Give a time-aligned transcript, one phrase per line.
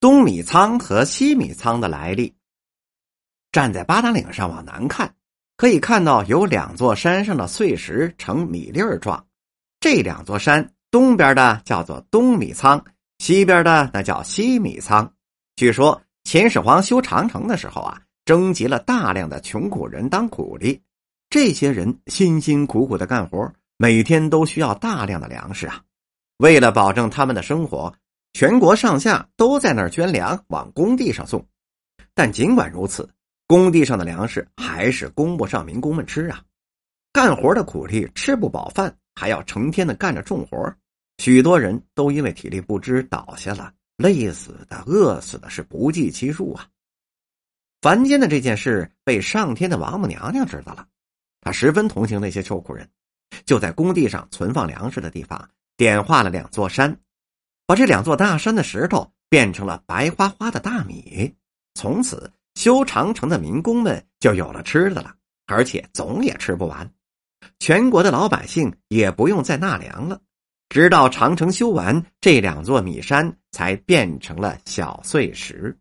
[0.00, 2.32] 东米仓和西米仓的来历。
[3.50, 5.12] 站在八达岭上往南看，
[5.56, 9.26] 可以看到有两座山上的碎石呈米粒儿状。
[9.80, 12.84] 这两座山东边的叫做东米仓，
[13.18, 15.12] 西边的那叫西米仓。
[15.56, 20.80] 据说秦始皇修长城的时候啊，征集了大量的穷苦人当苦力，
[21.28, 25.82] 这些人辛辛苦苦的干活，每天都需要大量的粮食啊。
[26.36, 27.92] 为了保证他们的生活。
[28.32, 31.44] 全国上下都在那儿捐粮往工地上送，
[32.14, 33.08] 但尽管如此，
[33.46, 36.42] 工地上的粮食还是供不上民工们吃啊！
[37.12, 40.72] 干活的苦力吃不饱饭，还要成天的干着重活，
[41.18, 46.68] 许多人都因为体力不支倒下了，累死的、饿死的是不计其数啊！
[47.80, 50.86] 凡间的这件事被上天的王母娘娘知道了，
[51.40, 52.88] 她十分同情那些受苦人，
[53.44, 56.96] 就在工地上存放粮食的地方点化了两座山。
[57.68, 61.34] 把这两座大山的石头变成了白花花的大米，
[61.74, 65.14] 从此修长城的民工们就有了吃的了，
[65.46, 66.90] 而且总也吃不完。
[67.58, 70.18] 全国的老百姓也不用再纳粮了，
[70.70, 75.76] 直到长城修完，这两座米山才变成了小碎石。